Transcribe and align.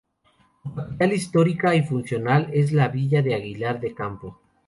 Su 0.63 0.73
capital 0.73 1.13
histórica 1.13 1.75
y 1.75 1.83
funcional 1.83 2.49
es 2.51 2.71
la 2.71 2.87
villa 2.87 3.21
de 3.21 3.35
Aguilar 3.35 3.79
de 3.79 3.93
Campoo. 3.93 4.35